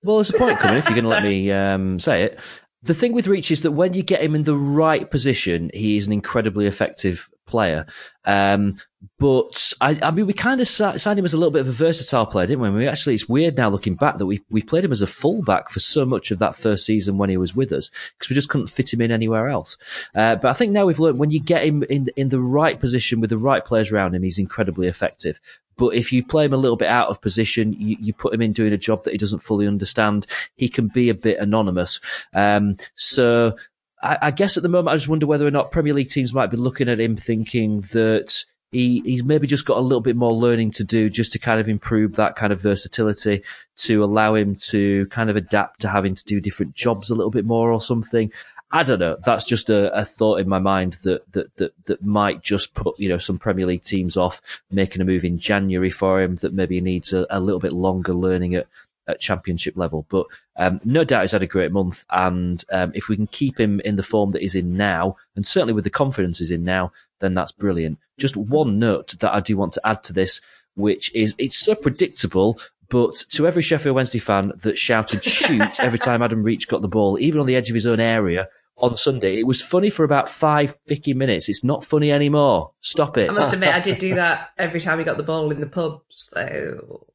[0.05, 0.77] well, there's a point coming.
[0.77, 2.38] if you're going to let me um, say it,
[2.87, 5.96] the thing with Reach is that when you get him in the right position, he
[5.96, 7.87] is an incredibly effective player.
[8.24, 8.76] Um,
[9.18, 11.72] but I, I mean, we kind of signed him as a little bit of a
[11.72, 12.70] versatile player, didn't we?
[12.70, 15.70] we actually, it's weird now looking back that we we played him as a fullback
[15.70, 18.48] for so much of that first season when he was with us because we just
[18.48, 19.78] couldn't fit him in anywhere else.
[20.14, 22.78] Uh, but I think now we've learned when you get him in in the right
[22.78, 25.40] position with the right players around him, he's incredibly effective.
[25.76, 28.40] But if you play him a little bit out of position, you, you put him
[28.42, 32.00] in doing a job that he doesn't fully understand, he can be a bit anonymous.
[32.32, 33.56] Um, so
[34.02, 36.35] I, I guess at the moment, I just wonder whether or not Premier League teams
[36.35, 40.16] might be looking at him thinking that he, he's maybe just got a little bit
[40.16, 43.42] more learning to do just to kind of improve that kind of versatility
[43.76, 47.30] to allow him to kind of adapt to having to do different jobs a little
[47.30, 48.30] bit more or something.
[48.72, 49.16] I don't know.
[49.24, 52.98] That's just a, a thought in my mind that, that, that, that might just put,
[52.98, 56.52] you know, some Premier League teams off making a move in January for him that
[56.52, 58.66] maybe needs a, a little bit longer learning at,
[59.09, 60.07] at championship level.
[60.09, 62.05] But um, no doubt he's had a great month.
[62.11, 65.47] And um, if we can keep him in the form that he's in now, and
[65.47, 67.99] certainly with the confidence he's in now, then that's brilliant.
[68.19, 70.40] Just one note that I do want to add to this,
[70.75, 72.61] which is it's so predictable.
[72.88, 76.88] But to every Sheffield Wednesday fan that shouted shoot every time Adam Reach got the
[76.88, 80.05] ball, even on the edge of his own area on Sunday, it was funny for
[80.05, 81.49] about five thicky minutes.
[81.49, 82.73] It's not funny anymore.
[82.81, 83.31] Stop it.
[83.31, 85.66] I must admit, I did do that every time he got the ball in the
[85.66, 86.03] pub.
[86.11, 87.07] So,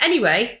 [0.00, 0.60] anyway,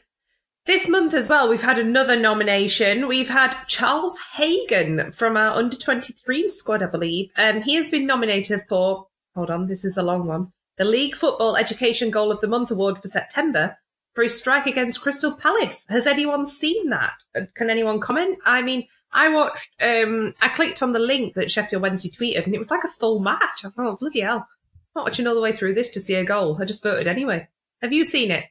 [0.68, 3.08] this month as well, we've had another nomination.
[3.08, 7.30] We've had Charles Hagan from our under 23 squad, I believe.
[7.38, 11.16] Um, he has been nominated for, hold on, this is a long one, the League
[11.16, 13.78] Football Education Goal of the Month award for September
[14.14, 15.86] for his strike against Crystal Palace.
[15.88, 17.14] Has anyone seen that?
[17.34, 18.36] Uh, Can anyone comment?
[18.44, 22.54] I mean, I watched, um, I clicked on the link that Sheffield Wednesday tweeted and
[22.54, 23.64] it was like a full match.
[23.64, 24.46] I thought, oh, bloody hell.
[24.74, 26.58] I'm not watching all the way through this to see a goal.
[26.60, 27.48] I just voted anyway.
[27.80, 28.44] Have you seen it?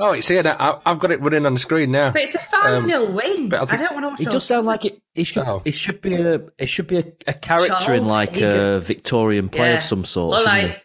[0.00, 0.42] Oh, it's here.
[0.44, 0.56] now.
[0.58, 2.12] I- I've got it running on the screen now.
[2.12, 3.48] But it's a 5 um, 0 win.
[3.48, 5.00] but I I, don't want to watch It does sound like it.
[5.14, 5.42] It should.
[5.46, 5.62] Oh.
[5.64, 6.40] It should be a.
[6.58, 9.78] It should be a, a character in Charles like a Victorian play Yeah.
[9.78, 10.82] of some sort, Or shouldn't like, it?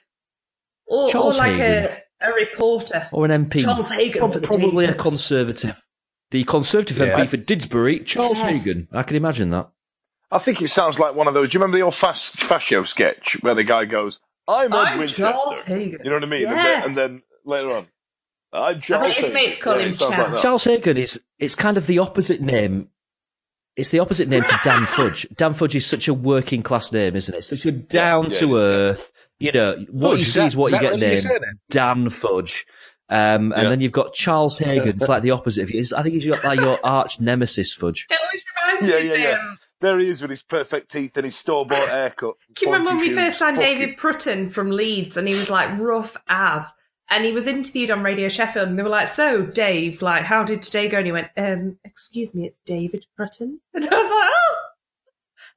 [0.88, 1.98] or, or like Hagan.
[2.22, 3.08] a, a reporter.
[3.12, 3.62] or an MP.
[3.64, 5.82] Charles Hagan Prob- for the probably a conservative.
[6.32, 7.16] The conservative Yeah.
[7.20, 8.66] MP for Didsbury, Charles Yes.
[8.66, 8.88] Hagan.
[8.92, 9.70] I can imagine that.
[10.32, 11.52] I think it sounds like one of those.
[11.52, 14.98] Do you remember the old Fas- Fascio sketch where the guy goes, "I'm Ed I'm
[14.98, 16.00] Winchester." Charles Hagan.
[16.04, 16.42] You know what I mean?
[16.42, 16.88] Yes.
[16.88, 17.88] And, then, and then later on,
[18.54, 19.08] I'm I Charles.
[19.16, 20.32] his Hagan." mates call Yeah, him it sounds Chaz.
[20.34, 20.42] like.
[20.42, 21.20] Charles Hagan is.
[21.40, 22.90] It's kind of the opposite name.
[23.76, 25.28] It's the opposite name to Dan Fudge.
[25.36, 27.44] Dan Fudge is such a working class name, isn't it?
[27.44, 28.66] Such a down yeah, to it is, yeah.
[28.66, 29.12] earth.
[29.40, 31.22] You know what Fudge, you is see that- is what is you that get really
[31.24, 31.60] your named.
[31.72, 32.66] Dan Fudge.
[33.10, 33.70] Um, and Yeah.
[33.70, 34.90] then you've got Charles Hagan.
[34.90, 35.80] It's like the opposite of you.
[35.82, 38.06] It's- I think he's got like your arch nemesis Fudge.
[38.10, 38.44] It always
[38.80, 39.50] reminds Yeah, me yeah, of, yeah.
[39.50, 42.36] um, There he is with his perfect teeth and his store-bought haircut.
[42.54, 45.50] Do you remember when we first signed Fucking- David Prutton from Leeds and he was
[45.50, 46.72] like rough as?
[47.10, 50.44] And he was interviewed on Radio Sheffield and they were like, So, Dave, like, how
[50.44, 50.98] did today go?
[50.98, 53.60] And he went, um, excuse me, it's David Prutton.
[53.74, 54.56] And I was like, Oh,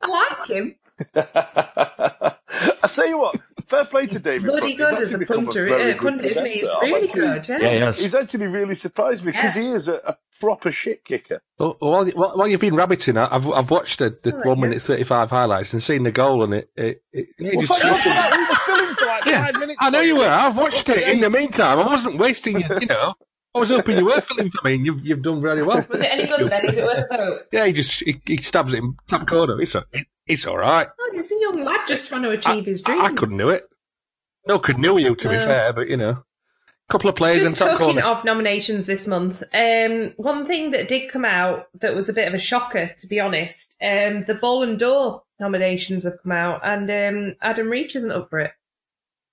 [0.03, 0.75] I like him.
[2.83, 4.47] I tell you what, fair play to David.
[4.47, 4.77] Bloody Prutton.
[4.77, 6.53] good He's as a actually become punter, very uh, good pundit, isn't he?
[6.53, 7.59] He's really actually- good, yeah.
[7.73, 7.99] yes.
[8.01, 9.63] He's actually really surprised me because Yeah.
[9.63, 11.41] he is a, a proper shit kicker.
[11.59, 14.61] Well, while, while while you've been rabbiting, I- I've I've watched the, the Oh, one
[14.61, 17.81] minute thirty five highlights and seen the goal, and it it, it, it Well, just-
[17.83, 18.33] thank God for that.
[18.37, 19.77] We were filming for like yeah, five minutes.
[19.81, 20.27] I know you were.
[20.29, 21.09] I've watched it.
[21.09, 22.67] In the meantime, I wasn't wasting you.
[22.81, 23.15] You know,
[23.57, 25.85] I was hoping you were filling for me, and you've you've done very well.
[25.89, 26.67] Was it any good then?
[26.67, 27.41] Is it worth a vote?
[27.53, 29.61] Yeah, he just he, he stabs it in top corner.
[29.61, 29.85] It's a,
[30.27, 30.87] it's all right.
[31.01, 33.01] Oh, he's a young lad just trying to achieve his I, dream.
[33.03, 33.65] I couldn't do it.
[34.47, 36.25] No, could knew you to be Uh, fair, but you know, a
[36.91, 38.03] couple of players in Just top talking corner.
[38.03, 42.29] of nominations this month, um, one thing that did come out that was a bit
[42.29, 46.91] of a shocker, to be honest, um, the Ballon d'Or nominations have come out, and
[46.91, 48.53] um, Adam Reach isn't up for it.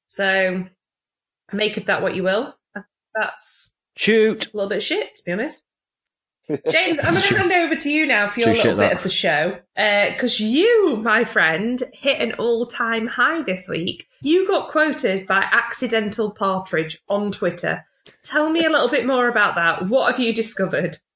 [0.07, 0.65] So
[1.51, 2.55] make of that what you will.
[3.13, 4.53] That's Shoot.
[4.53, 5.63] a little bit shit, to be honest.
[6.69, 8.97] James, I'm going to hand over to you now for your Sure, little bit that.
[8.97, 9.59] of the show.
[9.75, 14.07] Because you, my friend, hit an all time high this week.
[14.21, 17.85] You got quoted by Accidental Partridge on Twitter.
[18.23, 19.87] Tell me a little bit more about that.
[19.87, 20.97] What have you discovered?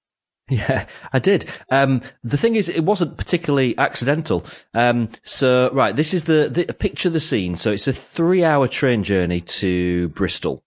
[0.49, 1.51] Yeah, I did.
[1.71, 4.45] Um, the thing is, it wasn't particularly accidental.
[4.73, 7.57] Um, so, right, this is the, the picture of the scene.
[7.57, 10.63] So it's a three hour train journey to Bristol.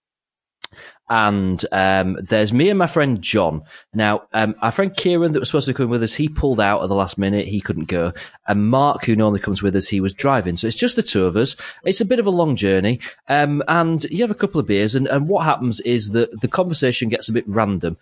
[1.11, 3.63] And um, there's me and my friend John.
[3.93, 6.81] Now, um, our friend Kieran that was supposed to coming with us, he pulled out
[6.81, 7.49] at the last minute.
[7.49, 8.13] He couldn't go.
[8.47, 10.55] And Mark, who normally comes with us, he was driving.
[10.55, 11.57] So it's just the two of us.
[11.83, 13.01] It's a bit of a long journey.
[13.27, 14.95] Um, and you have a couple of beers.
[14.95, 17.97] And, and what happens is that the conversation gets a bit random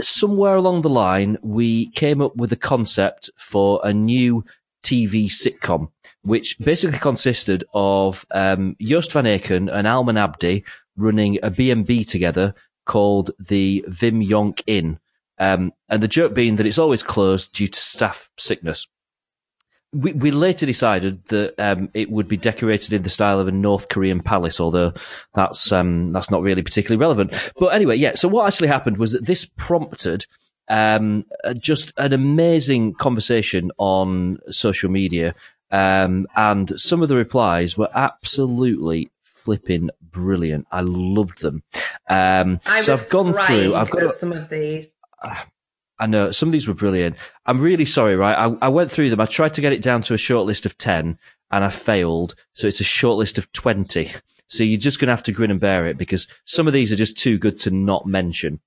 [0.00, 4.44] somewhere along the line, we came up with a concept for a new
[4.82, 5.90] TV sitcom,
[6.22, 10.64] which basically consisted of um, Joost van Aken and Almen Abdi
[10.98, 12.54] running a B&B together
[12.88, 14.98] called the Wim Jonk Inn.
[15.38, 18.88] Um, and the joke being that it's always closed due to staff sickness.
[19.92, 23.52] We, we later decided that um, it would be decorated in the style of a
[23.52, 24.92] North Korean palace, although
[25.34, 27.52] that's um, that's not really particularly relevant.
[27.58, 28.14] But anyway, yeah.
[28.14, 30.26] So what actually happened was that this prompted
[30.68, 35.34] um, uh, just an amazing conversation on social media,
[35.70, 39.10] um, and some of the replies were absolutely
[39.48, 40.66] flipping brilliant.
[40.70, 41.62] I loved them.
[42.10, 43.74] Um, I so I've gone through.
[43.74, 44.92] I've got some of these.
[46.00, 47.16] I know some of these were brilliant.
[47.46, 48.36] I'm really sorry, right?
[48.36, 49.20] I, I went through them.
[49.20, 51.18] I tried to get it down to a short list of 10
[51.50, 52.34] and I failed.
[52.52, 54.12] So it's a short list of 20.
[54.46, 56.92] So you're just going to have to grin and bear it because some of these
[56.92, 58.60] are just too good to not mention.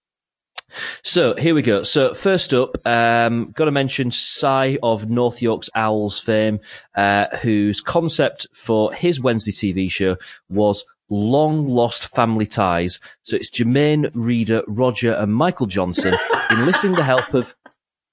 [1.03, 1.83] So here we go.
[1.83, 6.59] So first up, um, got to mention Si of North York's Owls fame,
[6.95, 10.17] uh, whose concept for his Wednesday TV show
[10.49, 12.99] was long lost family ties.
[13.23, 16.15] So it's Jermaine, Reda, Roger, and Michael Johnson
[16.49, 17.55] enlisting the help of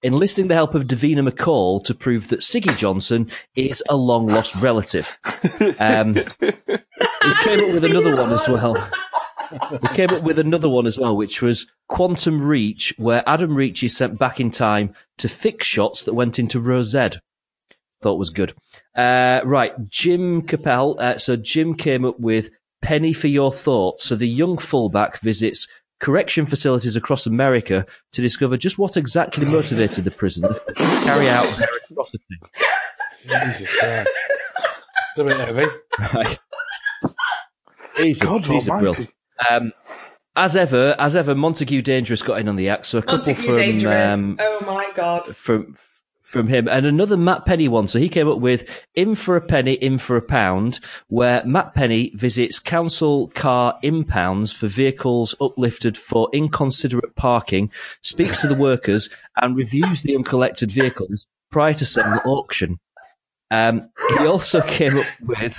[0.03, 4.61] enlisting the help of Davina McCall to prove that Siggy Johnson is a long lost
[4.63, 5.19] relative.
[5.81, 8.75] Um, he came up with another one as well.
[9.51, 13.83] He came up with another one as well, which was Quantum Reach, where Adam Reach
[13.83, 17.11] is sent back in time to fix shots that went into Z.
[18.01, 18.55] Thought was good.
[18.95, 20.97] Uh, right, Jim Capel.
[21.01, 24.05] Uh, so Jim came up with Penny for Your Thoughts.
[24.05, 25.67] So the young fullback visits
[26.01, 31.45] correction facilities across America to discover just what exactly motivated the prisoner to carry out
[31.59, 32.25] their atrocity.
[33.27, 34.09] Jesus Christ.
[35.11, 35.67] It's a bit heavy.
[36.15, 36.39] Right.
[38.21, 39.09] God almighty.
[39.51, 39.73] Um,
[40.37, 42.87] as ever, as ever, Montague Dangerous got in on the act.
[42.87, 44.13] So a couple from Dangerous.
[44.13, 45.37] um, oh my god.
[45.37, 45.77] from
[46.23, 47.89] from him, and another Matt Penney one.
[47.89, 51.75] So he came up with "In for a penny, in for a pound," where Matt
[51.75, 57.73] Penney visits council car impounds for vehicles uplifted for inconsiderate parking,
[58.03, 59.09] speaks to the workers,
[59.41, 62.79] and reviews the uncollected vehicles prior to setting the auction.
[63.51, 65.59] Um, he also came up with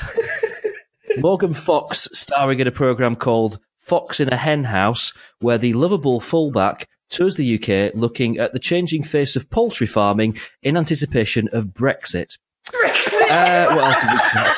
[1.17, 6.19] Morgan Fox starring in a program called Fox in a Hen House, where the lovable
[6.19, 11.65] fullback tours the UK looking at the changing face of poultry farming in anticipation of
[11.65, 12.37] Brexit.
[12.71, 13.31] Brexit.
[13.31, 14.55] Uh, what else have we got?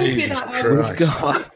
[0.00, 0.40] Jesus.
[0.40, 0.90] Christ.
[0.90, 1.53] We've got.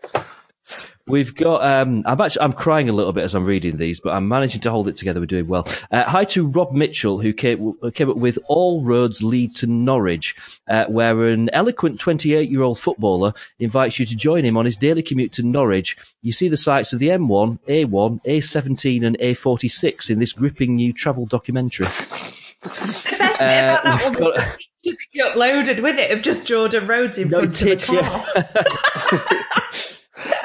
[1.09, 1.65] We've got.
[1.65, 2.43] Um, I'm actually.
[2.43, 4.97] I'm crying a little bit as I'm reading these, but I'm managing to hold it
[4.97, 5.21] together.
[5.21, 5.67] We're doing well.
[5.91, 9.67] Uh, hi to Rob Mitchell, who came, who came up with "All Roads Lead to
[9.67, 10.37] Norwich,"
[10.69, 15.33] uh, where an eloquent 28-year-old footballer invites you to join him on his daily commute
[15.33, 15.97] to Norwich.
[16.23, 20.93] You see the sights of the M1, A1, A17, and A46 in this gripping new
[20.93, 21.87] travel documentary.
[21.87, 26.47] The best bit about Uh, that we've one got- you uploaded with it of just
[26.47, 29.85] Jordan Rhodes in No, front of the car.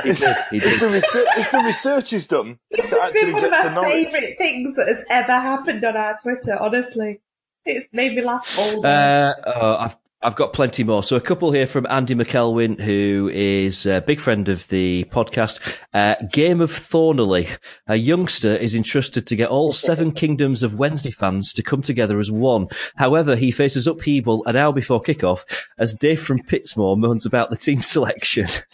[0.04, 0.36] He did.
[0.52, 3.54] He It's the, research, it's the research he's done This to actually been one get
[3.54, 3.92] of to our Norwich.
[3.94, 7.22] favourite things that has ever happened on our Twitter, honestly.
[7.66, 8.90] It's made me laugh all day.
[8.90, 11.04] Uh, oh, I've I've got plenty more.
[11.04, 15.60] So a couple here from Andy McElwin, who is a big friend of the podcast.
[15.94, 17.50] Uh, Game of Thorniley.
[17.88, 22.20] A youngster is entrusted to get all seven kingdoms of Wednesday fans to come together
[22.20, 22.70] as one.
[22.96, 25.44] However, he faces upheaval an hour before kickoff
[25.78, 28.48] as Dave from Pitsmoor moans about the team selection.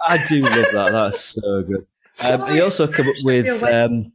[0.00, 0.90] I do love that.
[0.92, 1.86] That's so good.
[2.20, 4.12] Um, he also come up with um,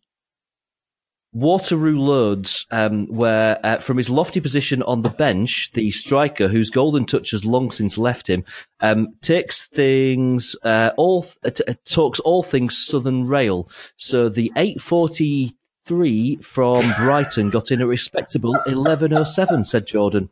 [1.33, 6.69] Waterloo Loads, um, where uh, from his lofty position on the bench, the striker, whose
[6.69, 8.43] golden touch has long since left him,
[8.79, 13.69] um, takes things uh, all uh, t- uh, talks all things Southern Rail.
[13.97, 20.29] So the 843 from Brighton got in a respectable 1107, said Jordan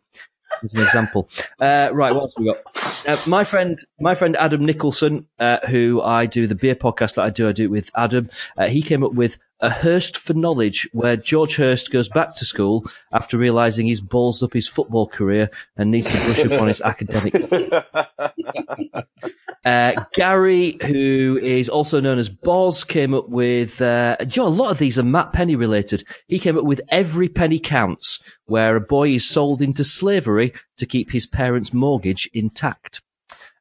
[0.64, 1.30] as an example.
[1.60, 3.08] Uh, right, what else have we got?
[3.08, 7.24] Uh, my friend, my friend Adam Nicholson, uh, who I do the beer podcast that
[7.24, 8.30] I do, I do it with Adam.
[8.58, 12.46] Uh, he came up with a Hurst for knowledge, where George Hurst goes back to
[12.46, 16.68] school after realizing he's ballsed up his football career and needs to brush up on
[16.68, 17.34] his academic.
[19.66, 24.50] Uh, Gary, who is also known as Boz, came up with, uh, you know, a
[24.50, 26.04] lot of these are Matt Penney related.
[26.28, 30.86] He came up with Every Penny Counts, where a boy is sold into slavery to
[30.86, 33.02] keep his parents' mortgage intact.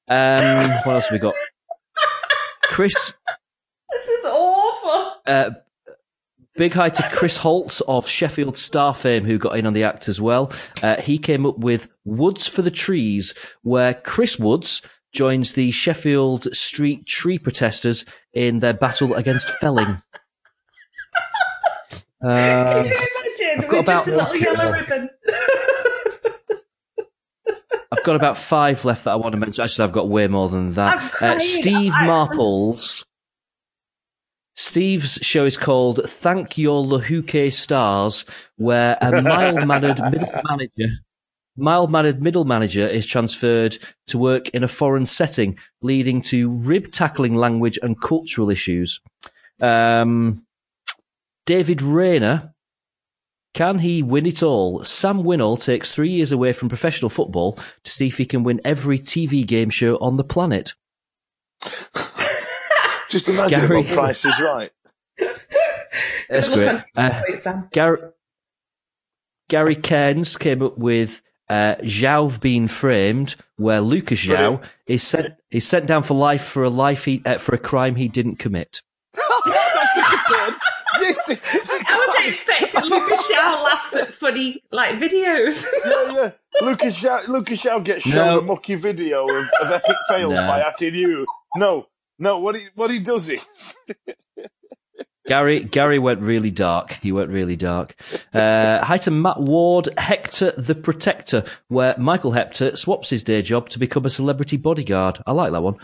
[0.07, 1.35] Um, what else have we got?
[2.65, 3.15] Chris,
[3.91, 5.21] this is awful.
[5.27, 5.51] uh,
[6.57, 10.09] big hi to Chris Holtz of Sheffield Star fame, who got in on the act
[10.09, 10.53] as well.
[10.83, 14.83] Uh, he came up with Woods for the Trees, where Chris Woods
[15.15, 19.87] joins the Sheffield Street tree protesters in their battle against felling.
[22.21, 23.65] Can Uh, you imagine?
[23.65, 25.11] I've got With just a about- little yellow ribbon.
[27.93, 29.63] I've got about five left that I want to mention.
[29.63, 31.23] Actually, I've got way more than that.
[31.23, 33.05] Uh, Steve I- Marples.
[34.57, 38.25] Steve's show is called Thank Your Lahuke Stars,
[38.57, 40.93] where a mild-mannered middle manager,
[41.57, 47.79] mild-mannered middle manager is transferred to work in a foreign setting, leading to rib-tackling language
[47.83, 49.01] and cultural issues.
[49.61, 50.45] Um,
[51.47, 52.55] David Rayner,
[53.53, 54.83] can he win it all?
[54.85, 58.61] Sam Winnall takes three years away from professional football to see if he can win
[58.65, 60.75] every TV game show on the planet.
[63.11, 64.71] Just imagine Gary- about Price is Right.
[66.29, 66.83] That's great.
[66.97, 67.69] Uh, Wait, Sam.
[67.71, 67.99] Gary,
[69.49, 75.67] Gary Cairns came up with uh, João being framed, where Lucas João is sent is
[75.67, 78.83] sent down for life for a life he, uh, for a crime he didn't commit.
[79.15, 80.55] that took a turn.
[81.01, 85.67] Yes, I would expect Lucas João laughs at funny like videos.
[85.85, 86.31] yeah, yeah.
[86.63, 88.39] Lucas João, Lucas João gets shown No.
[88.39, 90.47] a mucky video of, of epic fails No.
[90.47, 91.25] by Atinu.
[91.57, 91.87] No,
[92.19, 92.39] no.
[92.39, 93.47] What he what he does is
[95.27, 96.99] Gary Gary went really dark.
[97.03, 97.95] He went really dark.
[98.35, 103.71] Uh, hi to Matt Ward, Hector the Protector, where Michael Hector swaps his day job
[103.71, 105.21] to become a celebrity bodyguard.
[105.27, 105.77] I like that one.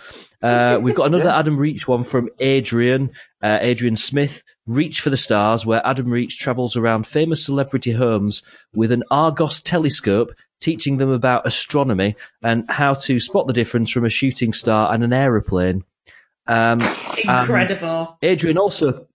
[0.42, 3.10] Uh, we've got another Adam Reach one from Adrian,
[3.42, 4.42] uh, Adrian Smith.
[4.66, 9.60] Reach for the Stars, where Adam Reach travels around famous celebrity homes with an Argos
[9.60, 14.92] telescope, teaching them about astronomy and how to spot the difference from a shooting star
[14.94, 15.82] and an aeroplane.
[16.46, 16.80] Um,
[17.18, 18.18] Incredible.
[18.22, 19.08] Adrian also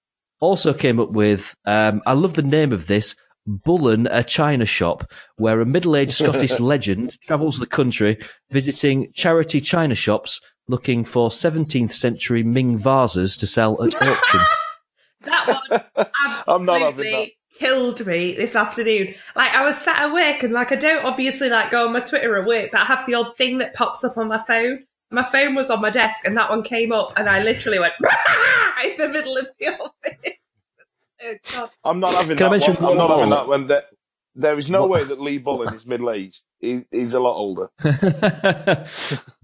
[0.45, 3.15] also came up with um, I love the name of this
[3.47, 8.17] Bullen, a China shop, where a middle-aged Scottish legend travels the country
[8.51, 14.41] visiting charity China shops looking for 17th century Ming vases to sell at auction.
[15.21, 16.07] That one
[16.47, 19.13] I'm not having absolutely killed me this afternoon.
[19.35, 21.99] Like I was sat at work and like I don't obviously like go on my
[21.99, 24.85] Twitter at work, but I have the odd thing that pops up on my phone.
[25.11, 27.93] My phone was on my desk and that one came up and I literally went
[28.85, 29.91] in the middle of the office.
[31.55, 32.91] Oh, I'm not having Can I mention one.
[32.91, 33.65] I'm not having that one.
[33.65, 33.83] There,
[34.35, 36.43] there is no What- way that Lee Bullen is middle aged.
[36.59, 37.69] He, he's a lot older.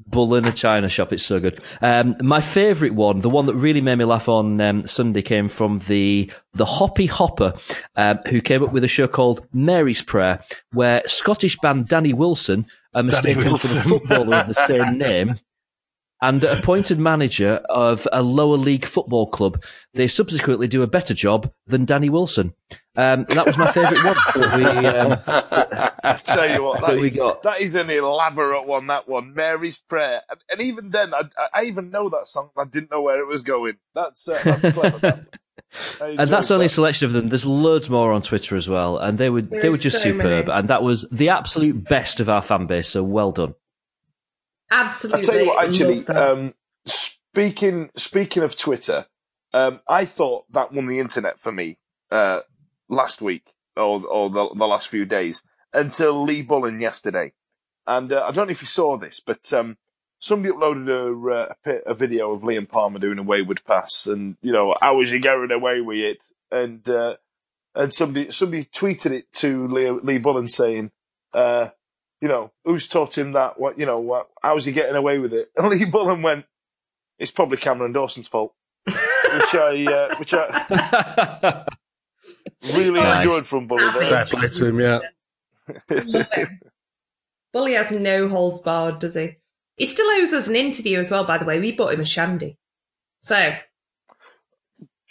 [0.06, 1.12] Bull in a China shop.
[1.14, 1.60] It's so good.
[1.82, 5.48] Um, my favourite one, the one that really made me laugh on um, Sunday, came
[5.48, 7.54] from the the Hoppy Hopper,
[7.96, 10.44] um, who came up with a show called Mary's Prayer,
[10.74, 15.40] where Scottish band Danny Wilson are mistaken for the footballer of the same name.
[16.24, 19.64] And appointed manager of a lower league football club,
[19.96, 22.54] they subsequently do a better job than Danny Wilson.
[22.96, 24.16] Um, that was my favourite one.
[24.36, 27.42] that we, um, I tell you what, that That we got.
[27.44, 28.88] that is an elaborate one.
[28.88, 32.52] That one, Mary's Prayer, and, and even then, I, I even know that song.
[32.56, 33.78] I didn't know where it was going.
[33.96, 35.00] That's uh, that's clever.
[35.00, 35.26] that.
[36.02, 37.30] And that's enjoyed only a selection of them.
[37.30, 40.48] There's loads more on Twitter as well, and they were they were just so superb.
[40.48, 40.60] many.
[40.60, 42.90] And that was the absolute best of our fan base.
[42.90, 43.56] So well done.
[44.72, 45.20] Absolutely.
[45.20, 46.54] I tell you what, actually, um,
[46.86, 49.06] speaking speaking of Twitter,
[49.54, 51.78] um, I thought that won the internet for me
[52.10, 52.42] uh,
[52.88, 55.44] last week or or the, the last few days
[55.74, 57.34] until Lee Bullen yesterday,
[57.86, 59.78] and uh, I don't know if you saw this, but um,
[60.20, 64.38] somebody uploaded a, uh, a, a video of Liam Palmer doing a wayward pass, and
[64.42, 67.18] you know how was he going away with it, and uh,
[67.76, 70.92] and somebody somebody tweeted it to Lee, Lee Bullen saying.
[71.34, 71.70] Uh,
[72.22, 73.60] you know, who's taught him that?
[73.60, 75.52] What, you know, what, how's he getting away with it?
[75.58, 76.46] And Lee Bullen went,
[77.20, 78.54] it's probably Cameron Dawson's fault.
[78.86, 78.96] which
[79.56, 81.66] I, uh, which I
[82.76, 83.24] really Nice.
[83.24, 84.10] enjoyed from Bully Savage.
[84.10, 84.26] there.
[84.26, 85.00] Fair play to him, yeah.
[85.90, 86.60] Love him.
[87.54, 89.38] Bully has no holds barred, does he?
[89.78, 91.60] He still owes us an interview as well, by the way.
[91.60, 92.58] We bought him a shandy.
[93.20, 93.56] So,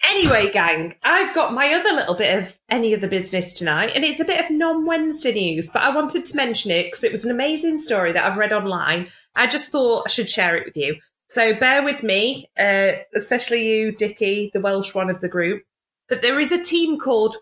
[0.04, 4.20] anyway, gang, I've got my other little bit of any other business tonight, and it's
[4.20, 7.24] a bit of non Wednesday news, but I wanted to mention it because it was
[7.24, 9.08] an amazing story that I've read online.
[9.34, 10.96] I just thought I should share it with you.
[11.28, 15.62] So, bear with me, uh, especially you, Dicky, the Welsh one of the group.
[16.08, 17.36] But there is a team called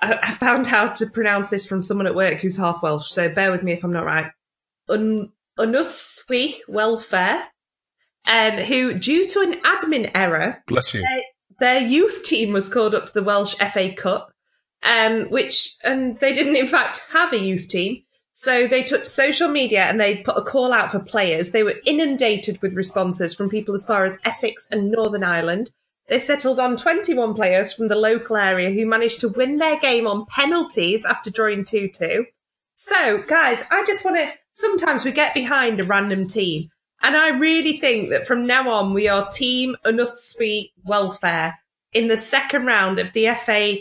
[0.00, 3.28] I, I found how to pronounce this from someone at work who's half Welsh, so
[3.28, 4.30] bear with me if I'm not right.
[4.88, 7.42] Un- Ynysddu Welfare,
[8.26, 11.02] um, who, due to an admin error, Bless you.
[11.58, 14.30] Their youth team was called up to the Welsh FA Cup,
[14.82, 18.02] um, which, and they didn't in fact have a youth team.
[18.32, 21.52] So they took to social media and they put a call out for players.
[21.52, 25.70] They were inundated with responses from people as far as Essex and Northern Ireland.
[26.08, 30.06] They settled on 21 players from the local area who managed to win their game
[30.06, 32.26] on penalties after drawing 2 2.
[32.74, 34.30] So, guys, I just want to.
[34.52, 36.68] Sometimes we get behind a random team.
[37.02, 41.58] And I really think that from now on, we are Team Ynysddu Welfare
[41.92, 43.76] in the second round of the FA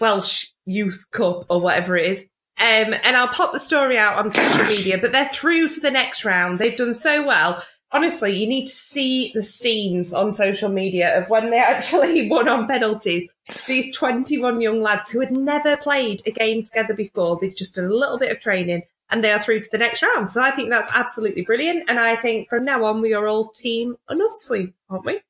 [0.00, 2.28] Welsh Youth Cup or whatever it is.
[2.58, 5.90] Um, and I'll pop the story out on social media, but they're through to the
[5.90, 6.58] next round.
[6.58, 7.62] They've done so well.
[7.90, 12.48] Honestly, you need to see the scenes on social media of when they actually won
[12.48, 13.28] on penalties.
[13.66, 17.86] These 21 young lads who had never played a game together before, they've just done
[17.86, 18.82] a little bit of training
[19.12, 20.30] and they are through to the next round.
[20.30, 21.88] So I think that's absolutely brilliant.
[21.88, 25.20] And I think from now on, we are all team Ynysddu, aren't we?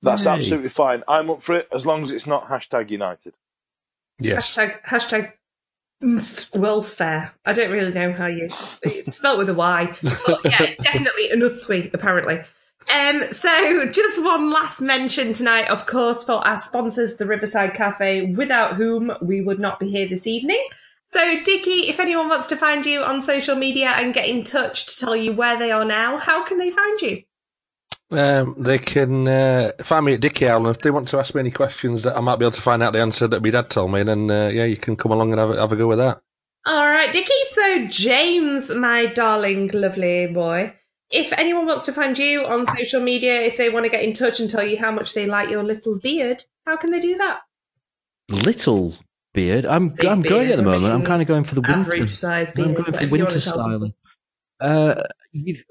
[0.00, 0.30] That's Hey.
[0.30, 1.02] absolutely fine.
[1.08, 3.36] I'm up for it as long as it's not hashtag United.
[4.18, 4.56] Yes.
[4.56, 5.32] Hashtag, hashtag
[6.02, 7.34] mm, welfare.
[7.44, 8.48] I don't really know how you,
[8.82, 9.92] it's spelled with a Y.
[10.26, 12.40] But yeah, it's definitely Ynysddu, apparently.
[12.92, 18.32] Um, so just one last mention tonight, of course, for our sponsors, the Riverside Cafe,
[18.34, 20.64] without whom we would not be here this evening.
[21.12, 24.86] So, Dicky, if anyone wants to find you on social media and get in touch
[24.86, 27.22] to tell you where they are now, how can they find you?
[28.10, 31.34] Um, they can uh, find me at Dicky Owl, and if they want to ask
[31.34, 33.50] me any questions that I might be able to find out the answer that my
[33.50, 35.76] dad told me, then uh, yeah, you can come along and have a, have a
[35.76, 36.20] go with that.
[36.64, 37.32] All right, Dicky.
[37.48, 40.74] So, James, my darling, lovely boy,
[41.10, 44.14] if anyone wants to find you on social media, if they want to get in
[44.14, 47.16] touch and tell you how much they like your little beard, how can they do
[47.18, 47.40] that?
[48.30, 48.94] Little
[49.32, 49.66] beard.
[49.66, 50.92] I'm Big I'm going at the moment.
[50.92, 51.80] I'm kind of going for the winter.
[51.80, 53.40] Average size I'm going for winter wanna tell them.
[53.40, 53.94] styling.
[54.60, 55.02] Uh,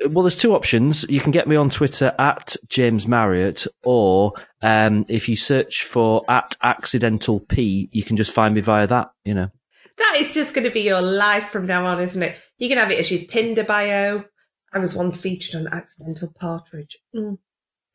[0.09, 1.03] well, there's two options.
[1.09, 6.25] You can get me on Twitter at James Marriott, or um, if you search for
[6.29, 9.11] at Accidental P, you can just find me via that.
[9.23, 9.49] You know.
[9.97, 12.37] That is just going to be your life from now on, isn't it?
[12.57, 14.25] You can have it as your Tinder bio.
[14.73, 16.97] I was once featured on Accidental Partridge.
[17.15, 17.37] Mm.